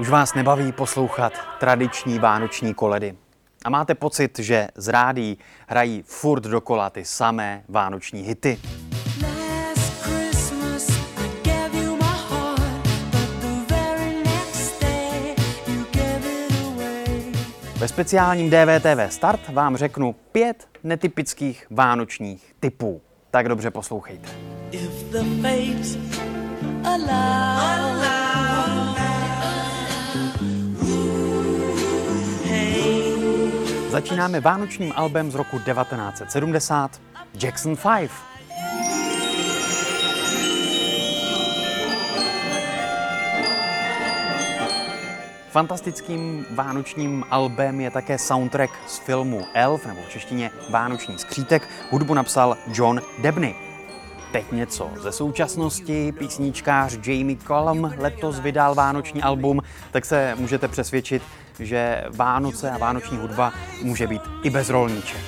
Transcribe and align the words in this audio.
Už 0.00 0.08
vás 0.08 0.34
nebaví 0.34 0.72
poslouchat 0.72 1.32
tradiční 1.60 2.18
vánoční 2.18 2.74
koledy. 2.74 3.16
A 3.64 3.70
máte 3.70 3.94
pocit, 3.94 4.38
že 4.38 4.68
z 4.74 4.88
rádí 4.88 5.38
hrají 5.68 6.02
furt 6.06 6.42
dokola 6.42 6.90
ty 6.90 7.04
samé 7.04 7.64
vánoční 7.68 8.22
hity. 8.22 8.58
Ve 17.78 17.88
speciálním 17.88 18.50
DVTV 18.50 19.12
Start 19.12 19.48
vám 19.48 19.76
řeknu 19.76 20.12
pět 20.32 20.68
netypických 20.84 21.66
vánočních 21.70 22.54
typů. 22.60 23.02
Tak 23.30 23.48
dobře 23.48 23.70
poslouchejte. 23.70 24.28
If 24.70 25.04
the 25.10 25.18
fates 25.42 25.98
allow, 26.84 27.45
Začínáme 33.96 34.40
vánočním 34.40 34.92
albem 34.96 35.30
z 35.30 35.34
roku 35.34 35.58
1970 35.58 37.00
Jackson 37.42 37.76
5. 37.76 38.10
Fantastickým 45.50 46.46
vánočním 46.54 47.24
albem 47.30 47.80
je 47.80 47.90
také 47.90 48.18
soundtrack 48.18 48.70
z 48.86 48.98
filmu 48.98 49.46
Elf, 49.54 49.86
nebo 49.86 50.02
v 50.02 50.08
češtině 50.08 50.50
Vánoční 50.70 51.18
skřítek. 51.18 51.68
Hudbu 51.90 52.14
napsal 52.14 52.56
John 52.72 53.00
Debney. 53.18 53.65
Teď 54.32 54.52
něco 54.52 54.90
ze 55.00 55.12
současnosti. 55.12 56.12
Písničkář 56.12 56.98
Jamie 57.06 57.36
Cullum 57.46 57.94
letos 57.98 58.40
vydal 58.40 58.74
vánoční 58.74 59.22
album, 59.22 59.62
tak 59.90 60.04
se 60.04 60.34
můžete 60.36 60.68
přesvědčit, 60.68 61.22
že 61.58 62.04
Vánoce 62.16 62.70
a 62.70 62.78
vánoční 62.78 63.16
hudba 63.16 63.52
může 63.82 64.06
být 64.06 64.22
i 64.42 64.50
bez 64.50 64.70
rolníček. 64.70 65.20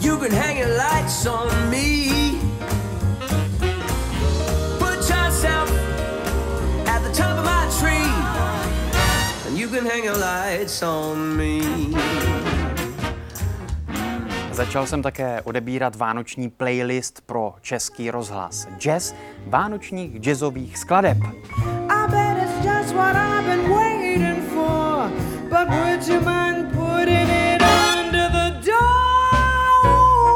You 0.00 0.18
can 0.18 0.32
hang 0.32 0.58
your 0.58 0.68
lights 0.68 1.26
on 1.26 1.53
can 9.74 9.86
hang 9.86 10.04
your 10.04 10.16
lights 10.16 10.82
on 10.82 11.36
me. 11.36 11.60
Začal 14.52 14.86
jsem 14.86 15.02
také 15.02 15.42
odebírat 15.42 15.96
vánoční 15.96 16.50
playlist 16.50 17.20
pro 17.26 17.54
český 17.60 18.10
rozhlas. 18.10 18.68
Jazz 18.78 19.14
vánočních 19.46 20.20
jazzových 20.20 20.78
skladeb. 20.78 21.18
I 21.88 22.10
bet 22.10 22.36
it's 22.44 22.64
just 22.64 22.94
what 22.94 23.16
I've 23.16 23.46
been 23.46 23.70
waiting 23.70 24.48
for. 24.48 25.10
But 25.48 25.68
would 25.68 26.08
you 26.08 26.20
mind 26.20 26.72
putting 26.72 27.28
it 27.28 27.62
under 27.62 28.30
the 28.30 28.50
door? 28.66 29.24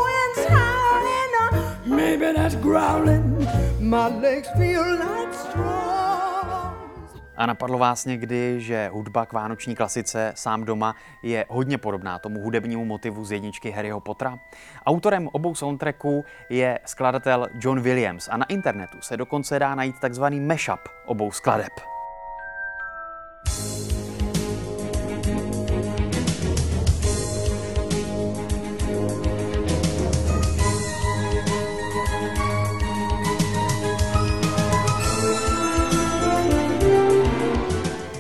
It's 0.08 0.48
howling, 0.48 1.97
maybe 1.97 2.33
that's 2.33 2.55
growling. 2.56 3.48
My 3.80 4.08
legs 4.20 4.48
feel 4.56 4.83
like 4.83 5.34
straws. 5.34 6.17
A 7.39 7.47
napadlo 7.47 7.78
vás 7.78 8.05
někdy, 8.05 8.61
že 8.61 8.91
hudba 8.92 9.27
k 9.27 9.33
vánoční 9.33 9.75
klasice 9.75 10.33
sám 10.36 10.64
doma 10.64 10.94
je 11.22 11.45
hodně 11.48 11.78
podobná 11.78 12.19
tomu 12.19 12.41
hudebnímu 12.41 12.84
motivu 12.84 13.25
z 13.25 13.33
jedničky 13.33 13.70
Harryho 13.70 14.00
Pottera? 14.00 14.39
Autorem 14.86 15.28
obou 15.33 15.55
soundtracků 15.55 16.24
je 16.51 16.79
skladatel 16.85 17.48
John 17.61 17.80
Williams 17.80 18.29
a 18.29 18.36
na 18.36 18.46
internetu 18.46 18.98
se 19.01 19.17
dokonce 19.17 19.58
dá 19.58 19.74
najít 19.74 19.98
takzvaný 20.01 20.40
mashup 20.40 20.80
obou 21.07 21.30
skladeb. 21.30 21.98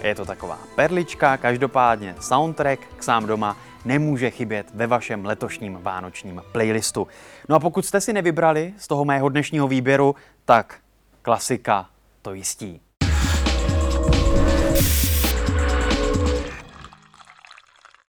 Je 0.02 0.14
to 0.14 0.24
taková 0.24 0.58
perlička, 0.74 1.36
každopádně 1.36 2.14
soundtrack 2.20 2.80
k 2.96 3.02
sám 3.02 3.26
doma 3.26 3.56
nemůže 3.84 4.30
chybět 4.30 4.66
ve 4.74 4.86
vašem 4.86 5.24
letošním 5.24 5.78
vánočním 5.82 6.42
playlistu. 6.52 7.08
No 7.48 7.56
a 7.56 7.60
pokud 7.60 7.86
jste 7.86 8.00
si 8.00 8.12
nevybrali 8.12 8.74
z 8.78 8.88
toho 8.88 9.04
mého 9.04 9.28
dnešního 9.28 9.68
výběru, 9.68 10.14
tak 10.44 10.78
klasika 11.22 11.90
to 12.22 12.34
jistí. 12.34 12.80